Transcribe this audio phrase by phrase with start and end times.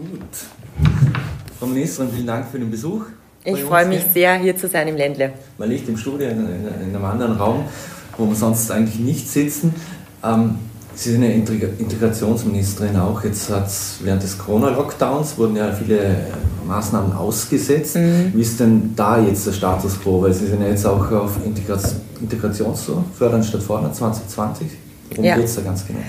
[0.00, 0.88] Gut.
[1.58, 3.02] Frau Ministerin, vielen Dank für den Besuch.
[3.44, 4.12] Ich freue mich hier.
[4.12, 5.32] sehr, hier zu sein im Ländle.
[5.58, 7.64] Man liegt im Studio in, in, in, einem anderen Raum,
[8.16, 9.74] wo wir sonst eigentlich nicht sitzen.
[10.24, 10.58] Ähm,
[10.94, 13.22] Sie sind eine Integrationsministerin auch.
[13.24, 13.70] Jetzt hat
[14.02, 16.16] während des Corona-Lockdowns wurden ja viele
[16.66, 17.96] Maßnahmen ausgesetzt.
[17.96, 18.32] Mhm.
[18.34, 20.22] Wie ist denn da jetzt der Status quo?
[20.22, 21.38] Weil Sie sind ja jetzt auch auf
[22.20, 24.66] Integration zu fördern statt fordern 2020.
[25.10, 25.36] Worum ja.
[25.36, 26.00] geht es da ganz genau?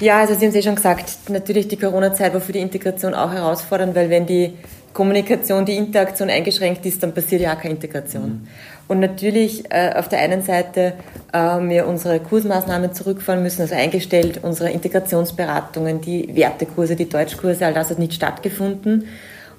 [0.00, 3.14] Ja, also Sie haben es eh schon gesagt, natürlich die Corona-Zeit war für die Integration
[3.14, 4.54] auch herausfordernd, weil wenn die
[4.92, 8.22] Kommunikation, die Interaktion eingeschränkt ist, dann passiert ja auch keine Integration.
[8.22, 8.48] Mhm.
[8.88, 10.94] Und natürlich äh, auf der einen Seite
[11.32, 17.74] äh, wir unsere Kursmaßnahmen zurückfahren müssen, also eingestellt, unsere Integrationsberatungen, die Wertekurse, die Deutschkurse, all
[17.74, 19.06] das hat nicht stattgefunden.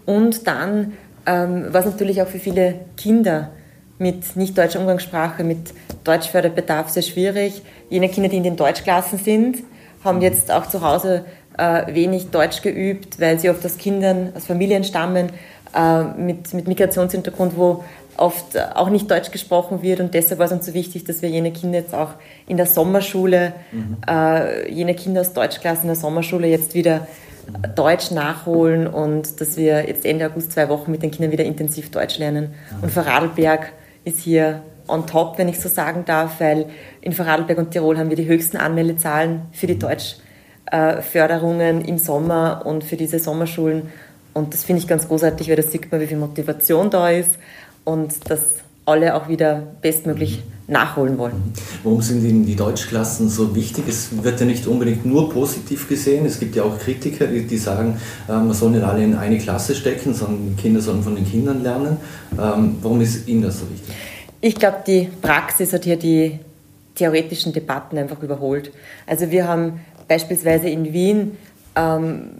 [0.05, 0.93] Und dann,
[1.25, 3.51] ähm, was natürlich auch für viele Kinder
[3.99, 5.59] mit nicht deutscher Umgangssprache, mit
[6.03, 7.61] Deutschförderbedarf sehr schwierig.
[7.89, 9.59] Jene Kinder, die in den Deutschklassen sind,
[10.03, 11.25] haben jetzt auch zu Hause
[11.57, 15.29] äh, wenig Deutsch geübt, weil sie oft aus Kindern, aus Familien stammen,
[15.75, 17.83] äh, mit, mit Migrationshintergrund, wo
[18.17, 21.29] oft auch nicht Deutsch gesprochen wird und deshalb war es uns so wichtig, dass wir
[21.29, 22.09] jene Kinder jetzt auch
[22.47, 23.97] in der Sommerschule, mhm.
[24.07, 27.07] äh, jene Kinder aus Deutschklassen in der Sommerschule jetzt wieder
[27.75, 31.89] Deutsch nachholen und dass wir jetzt Ende August zwei Wochen mit den Kindern wieder intensiv
[31.89, 32.53] Deutsch lernen.
[32.81, 33.71] Und Vorarlberg
[34.05, 34.61] ist hier
[34.91, 36.65] on top, wenn ich so sagen darf, weil
[37.01, 42.83] in Vorarlberg und Tirol haben wir die höchsten Anmeldezahlen für die Deutschförderungen im Sommer und
[42.83, 43.89] für diese Sommerschulen.
[44.33, 47.31] Und das finde ich ganz großartig, weil da sieht man, wie viel Motivation da ist
[47.83, 48.41] und dass
[48.85, 51.33] alle auch wieder bestmöglich nachholen wollen.
[51.33, 51.53] Mhm.
[51.83, 53.83] Warum sind Ihnen die Deutschklassen so wichtig?
[53.87, 56.25] Es wird ja nicht unbedingt nur positiv gesehen.
[56.25, 59.75] Es gibt ja auch Kritiker, die sagen, äh, man soll nicht alle in eine Klasse
[59.75, 61.97] stecken, sondern Kinder sollen von den Kindern lernen.
[62.33, 63.93] Ähm, warum ist Ihnen das so wichtig?
[64.41, 66.39] Ich glaube, die Praxis hat hier die
[66.95, 68.71] theoretischen Debatten einfach überholt.
[69.05, 71.37] Also wir haben beispielsweise in Wien
[71.75, 72.31] ähm,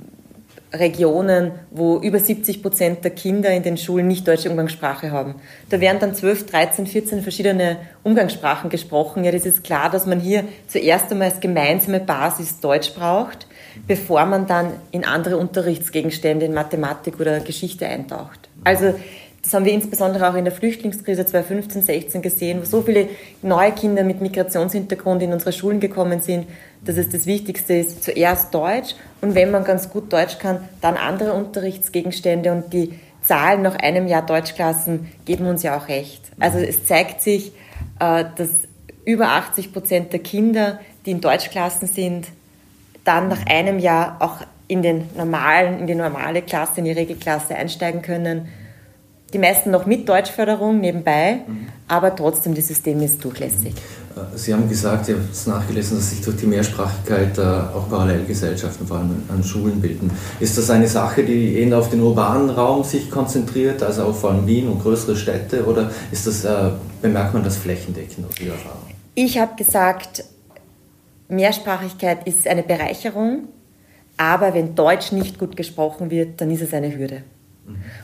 [0.74, 5.36] Regionen, wo über 70 Prozent der Kinder in den Schulen nicht deutsche Umgangssprache haben.
[5.70, 9.24] Da werden dann 12, 13, 14 verschiedene Umgangssprachen gesprochen.
[9.24, 13.48] Ja, das ist klar, dass man hier zuerst einmal als gemeinsame Basis Deutsch braucht,
[13.86, 18.50] bevor man dann in andere Unterrichtsgegenstände in Mathematik oder Geschichte eintaucht.
[18.64, 18.96] Also
[19.42, 23.10] das haben wir insbesondere auch in der Flüchtlingskrise 2015, 16 gesehen, wo so viele
[23.42, 26.48] neue Kinder mit Migrationshintergrund in unsere Schulen gekommen sind,
[26.86, 30.96] dass es das Wichtigste ist, zuerst Deutsch und wenn man ganz gut Deutsch kann, dann
[30.96, 36.22] andere Unterrichtsgegenstände und die Zahlen nach einem Jahr Deutschklassen geben uns ja auch recht.
[36.40, 37.52] Also es zeigt sich,
[38.00, 38.50] äh, dass
[39.06, 42.28] über 80 Prozent der Kinder, die in Deutschklassen sind,
[43.04, 44.38] dann nach einem Jahr auch
[44.68, 48.48] in den normalen, in die normale Klasse, in die Regelklasse einsteigen können
[49.34, 51.68] die meisten noch mit Deutschförderung nebenbei, mhm.
[51.88, 53.74] aber trotzdem das System ist durchlässig.
[54.16, 57.90] Äh, Sie haben gesagt, ich habe es nachgelesen, dass sich durch die Mehrsprachigkeit äh, auch
[57.90, 60.12] Parallelgesellschaften vor allem an Schulen bilden.
[60.40, 64.32] Ist das eine Sache, die eher auf den urbanen Raum sich konzentriert, also auch vor
[64.32, 66.72] allem Wien und größere Städte, oder ist das, äh,
[67.02, 68.82] bemerkt man das flächendeckend aus Ihrer Erfahrung?
[69.16, 70.24] Ich habe gesagt,
[71.28, 73.48] Mehrsprachigkeit ist eine Bereicherung,
[74.18, 77.24] aber wenn Deutsch nicht gut gesprochen wird, dann ist es eine Hürde.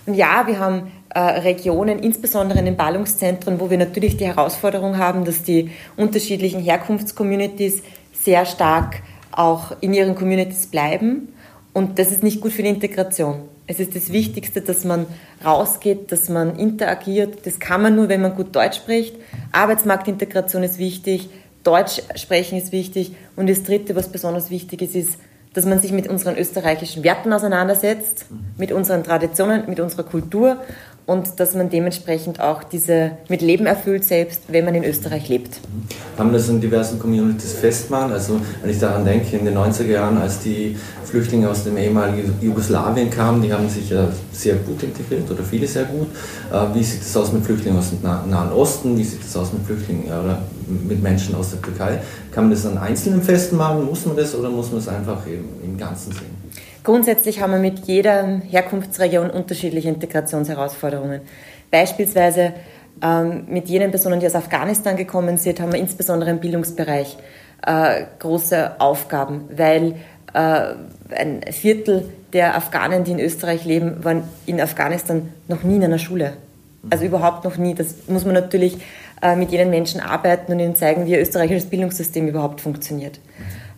[0.06, 4.98] Und ja, wir haben äh, Regionen, insbesondere in den Ballungszentren, wo wir natürlich die Herausforderung
[4.98, 7.82] haben, dass die unterschiedlichen Herkunftscommunities
[8.14, 9.02] sehr stark
[9.32, 11.30] auch in ihren Communities bleiben.
[11.74, 13.42] Und das ist nicht gut für die Integration.
[13.68, 15.06] Es ist das Wichtigste, dass man
[15.44, 17.46] rausgeht, dass man interagiert.
[17.46, 19.16] Das kann man nur, wenn man gut Deutsch spricht.
[19.52, 21.30] Arbeitsmarktintegration ist wichtig,
[21.64, 23.12] Deutsch sprechen ist wichtig.
[23.36, 25.20] Und das Dritte, was besonders wichtig ist, ist,
[25.54, 28.26] dass man sich mit unseren österreichischen Werten auseinandersetzt,
[28.58, 30.58] mit unseren Traditionen, mit unserer Kultur
[31.08, 35.62] und dass man dementsprechend auch diese mit Leben erfüllt, selbst wenn man in Österreich lebt.
[36.18, 38.12] Haben das in diversen Communities festmachen?
[38.12, 40.76] Also wenn ich daran denke, in den 90er Jahren, als die
[41.06, 45.66] Flüchtlinge aus dem ehemaligen Jugoslawien kamen, die haben sich ja sehr gut integriert oder viele
[45.66, 46.08] sehr gut.
[46.52, 48.98] Äh, wie sieht es aus mit Flüchtlingen aus dem Nahen Osten?
[48.98, 52.00] Wie sieht es aus mit Flüchtlingen oder mit Menschen aus der Türkei?
[52.32, 53.86] Kann man das an Einzelnen festmachen?
[53.86, 56.36] Muss man das oder muss man es einfach im, im Ganzen sehen?
[56.84, 61.22] Grundsätzlich haben wir mit jeder Herkunftsregion unterschiedliche Integrationsherausforderungen.
[61.70, 62.54] Beispielsweise
[63.02, 67.18] ähm, mit jenen Personen, die aus Afghanistan gekommen sind, haben wir insbesondere im Bildungsbereich
[67.66, 69.96] äh, große Aufgaben, weil
[70.34, 70.74] äh,
[71.14, 76.00] ein Viertel der Afghanen, die in Österreich leben, waren in Afghanistan noch nie in einer
[76.00, 76.34] Schule.
[76.90, 77.74] Also überhaupt noch nie.
[77.74, 78.78] Das muss man natürlich
[79.22, 83.20] äh, mit jenen Menschen arbeiten und ihnen zeigen, wie ein österreichisches Bildungssystem überhaupt funktioniert.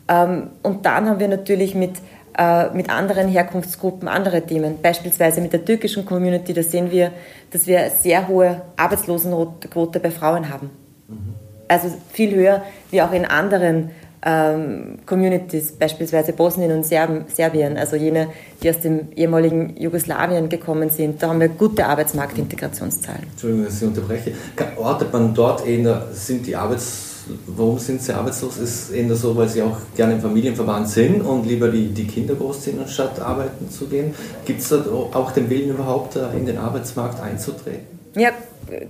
[0.08, 1.94] Ähm, und dann haben wir natürlich mit
[2.38, 4.82] äh, mit anderen Herkunftsgruppen andere Themen.
[4.82, 7.12] Beispielsweise mit der türkischen Community, da sehen wir,
[7.52, 10.70] dass wir eine sehr hohe Arbeitslosenquote bei Frauen haben.
[11.08, 11.36] Mhm.
[11.68, 13.92] Also viel höher wie auch in anderen
[14.26, 18.28] ähm, Communities, beispielsweise Bosnien und Serbien, also jene,
[18.62, 21.22] die aus dem ehemaligen Jugoslawien gekommen sind.
[21.22, 23.24] Da haben wir gute Arbeitsmarktintegrationszahlen.
[23.32, 24.34] Entschuldigung, dass ich unterbreche.
[24.78, 27.10] Ortet man dort eher, sind die Arbeits
[27.48, 28.58] warum sind sie arbeitslos?
[28.58, 32.36] Ist eher so, weil sie auch gerne im Familienverband sind und lieber die, die Kinder
[32.36, 34.14] großziehen, anstatt arbeiten zu gehen.
[34.46, 38.00] Gibt es da auch den Willen überhaupt, in den Arbeitsmarkt einzutreten?
[38.16, 38.32] Ja,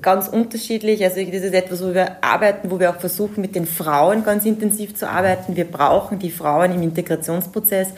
[0.02, 1.04] ganz unterschiedlich.
[1.04, 4.46] Also das ist etwas, wo wir arbeiten, wo wir auch versuchen, mit den Frauen ganz
[4.46, 5.56] intensiv zu arbeiten.
[5.56, 7.90] Wir brauchen die Frauen im Integrationsprozess.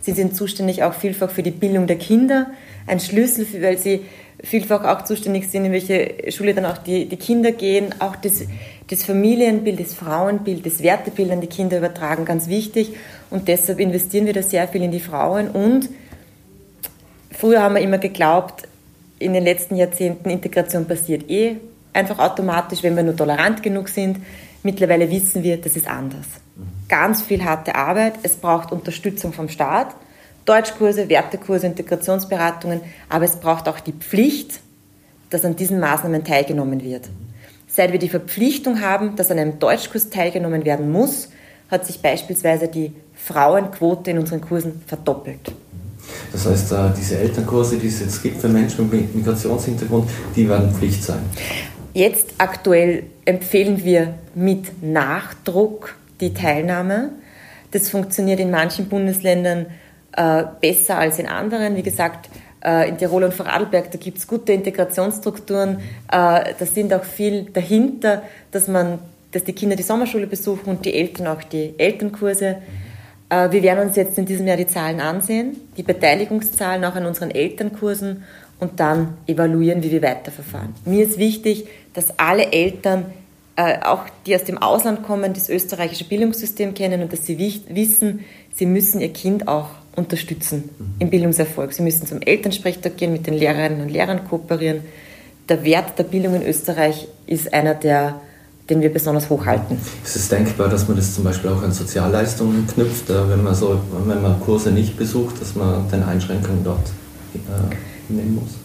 [0.00, 2.46] Sie sind zuständig auch vielfach für die Bildung der Kinder.
[2.86, 4.02] Ein Schlüssel, weil sie
[4.42, 7.94] vielfach auch zuständig sind, in welche Schule dann auch die, die Kinder gehen.
[7.98, 8.42] Auch das,
[8.88, 12.94] das Familienbild, das Frauenbild, das Wertebild an die Kinder übertragen, ganz wichtig.
[13.30, 15.48] Und deshalb investieren wir da sehr viel in die Frauen.
[15.48, 15.90] Und
[17.30, 18.66] früher haben wir immer geglaubt,
[19.20, 21.56] in den letzten Jahrzehnten, Integration passiert eh
[21.92, 24.18] einfach automatisch, wenn wir nur tolerant genug sind.
[24.62, 26.26] Mittlerweile wissen wir, das ist anders.
[26.88, 29.94] Ganz viel harte Arbeit, es braucht Unterstützung vom Staat,
[30.46, 34.60] Deutschkurse, Wertekurse, Integrationsberatungen, aber es braucht auch die Pflicht,
[35.28, 37.08] dass an diesen Maßnahmen teilgenommen wird.
[37.68, 41.28] Seit wir die Verpflichtung haben, dass an einem Deutschkurs teilgenommen werden muss,
[41.70, 45.52] hat sich beispielsweise die Frauenquote in unseren Kursen verdoppelt.
[46.32, 50.72] Das heißt, äh, diese Elternkurse, die es jetzt gibt für Menschen mit Migrationshintergrund, die werden
[50.72, 51.20] Pflicht sein.
[51.94, 57.10] Jetzt aktuell empfehlen wir mit Nachdruck die Teilnahme.
[57.72, 59.66] Das funktioniert in manchen Bundesländern
[60.16, 61.76] äh, besser als in anderen.
[61.76, 62.28] Wie gesagt,
[62.64, 65.78] äh, in Tirol und Vorarlberg, da gibt es gute Integrationsstrukturen.
[66.08, 68.98] Da sind auch viel dahinter, dass man
[69.32, 72.56] dass die Kinder die Sommerschule besuchen und die Eltern auch die Elternkurse.
[73.30, 77.06] Äh, wir werden uns jetzt in diesem Jahr die Zahlen ansehen, die Beteiligungszahlen auch an
[77.06, 78.24] unseren Elternkursen
[78.58, 80.74] und dann evaluieren, wie wir weiterverfahren.
[80.84, 83.06] Mir ist wichtig, dass alle Eltern,
[83.56, 88.24] äh, auch die aus dem Ausland kommen, das österreichische Bildungssystem kennen und dass sie wissen,
[88.54, 90.68] sie müssen ihr Kind auch unterstützen
[90.98, 91.72] im Bildungserfolg.
[91.72, 94.82] Sie müssen zum Elternsprechtag gehen, mit den Lehrerinnen und Lehrern kooperieren.
[95.48, 98.20] Der Wert der Bildung in Österreich ist einer der
[98.70, 99.76] den wir besonders hochhalten.
[100.04, 103.54] Ist es denkbar, dass man das zum Beispiel auch an Sozialleistungen knüpft, äh, wenn man,
[103.54, 106.88] so, wenn man Kurse nicht besucht, dass man den Einschränkungen dort
[107.34, 108.60] äh, nehmen muss?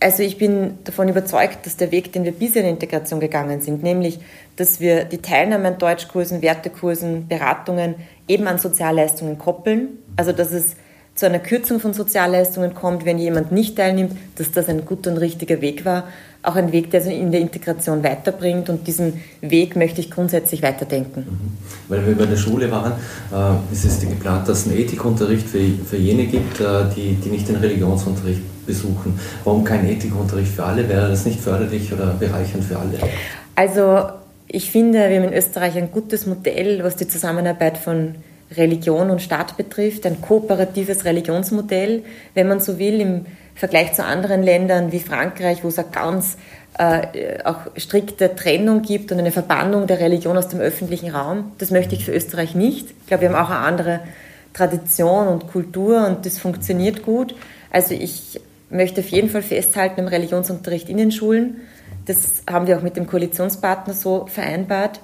[0.00, 3.84] Also ich bin davon überzeugt, dass der Weg, den wir bisher in Integration gegangen sind,
[3.84, 4.18] nämlich,
[4.56, 7.94] dass wir die Teilnahme an Deutschkursen, Wertekursen, Beratungen
[8.26, 10.74] eben an Sozialleistungen koppeln, also dass es
[11.14, 15.18] zu einer Kürzung von Sozialleistungen kommt, wenn jemand nicht teilnimmt, dass das ein guter und
[15.18, 16.04] richtiger Weg war.
[16.42, 21.20] Auch ein Weg, der in der Integration weiterbringt und diesen Weg möchte ich grundsätzlich weiterdenken.
[21.20, 21.58] Mhm.
[21.88, 22.92] Weil wir bei der Schule waren,
[23.32, 27.28] äh, ist es geplant, dass es einen Ethikunterricht für, für jene gibt, äh, die, die
[27.28, 29.20] nicht den Religionsunterricht besuchen.
[29.44, 30.88] Warum kein Ethikunterricht für alle?
[30.88, 32.98] Wäre das nicht förderlich oder bereichernd für alle?
[33.54, 34.08] Also
[34.48, 38.14] ich finde, wir haben in Österreich ein gutes Modell, was die Zusammenarbeit von
[38.56, 42.02] Religion und Staat betrifft, ein kooperatives Religionsmodell,
[42.34, 46.36] wenn man so will, im Vergleich zu anderen Ländern wie Frankreich, wo es eine ganz
[46.78, 51.52] äh, auch strikte Trennung gibt und eine Verbannung der Religion aus dem öffentlichen Raum.
[51.58, 52.90] Das möchte ich für Österreich nicht.
[52.90, 54.00] Ich glaube, wir haben auch eine andere
[54.54, 57.34] Tradition und Kultur und das funktioniert gut.
[57.70, 58.40] Also ich
[58.70, 61.60] möchte auf jeden Fall festhalten im Religionsunterricht in den Schulen.
[62.06, 65.00] Das haben wir auch mit dem Koalitionspartner so vereinbart.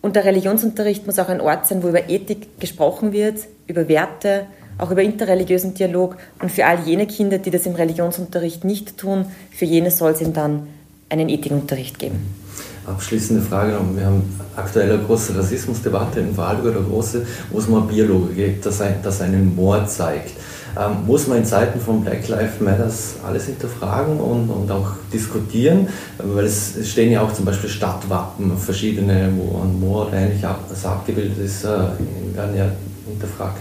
[0.00, 4.46] Und der Religionsunterricht muss auch ein Ort sein, wo über Ethik gesprochen wird, über Werte,
[4.78, 6.16] auch über interreligiösen Dialog.
[6.40, 10.20] Und für all jene Kinder, die das im Religionsunterricht nicht tun, für jene soll es
[10.20, 10.68] ihm dann
[11.08, 12.47] einen Ethikunterricht geben.
[12.88, 13.96] Abschließende Frage noch.
[13.96, 14.22] Wir haben
[14.56, 19.02] aktuell eine große Rassismusdebatte in Vorarlberg, eine große, wo es eine Biologe geht, dass, ein,
[19.02, 20.32] dass einen Moor zeigt.
[20.78, 22.90] Ähm, muss man in Zeiten von Black Lives Matter
[23.26, 29.32] alles hinterfragen und, und auch diskutieren, weil es, stehen ja auch zum Beispiel Stadtwappen, verschiedene,
[29.36, 32.66] wo ein Moor oder ähnlich ab, abgebildet ist, äh, werden ja
[33.06, 33.58] hinterfragt.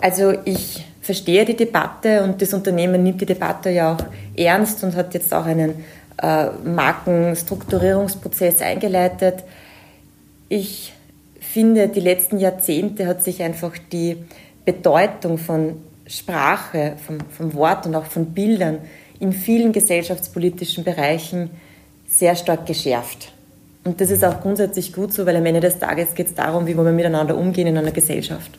[0.00, 4.04] Also ich verstehe die Debatte und das Unternehmen nimmt die Debatte ja auch
[4.36, 5.74] ernst und hat jetzt auch einen
[6.22, 9.44] äh, Markenstrukturierungsprozess eingeleitet.
[10.48, 10.92] Ich
[11.40, 14.16] finde, die letzten Jahrzehnte hat sich einfach die
[14.64, 18.78] Bedeutung von Sprache, vom, vom Wort und auch von Bildern
[19.20, 21.50] in vielen gesellschaftspolitischen Bereichen
[22.08, 23.32] sehr stark geschärft.
[23.84, 26.66] Und das ist auch grundsätzlich gut so, weil am Ende des Tages geht es darum,
[26.66, 28.50] wie wir miteinander umgehen in einer Gesellschaft.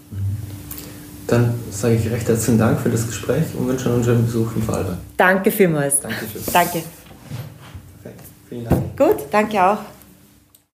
[1.27, 4.63] Dann sage ich recht herzlichen Dank für das Gespräch und wünsche einen schönen Besuch in
[4.63, 4.98] Vorarlberg.
[5.18, 6.00] Danke vielmals.
[6.01, 6.41] Dankeschön.
[6.51, 6.84] Danke.
[8.51, 8.98] Vielen Dank.
[8.98, 9.77] Gut, danke auch.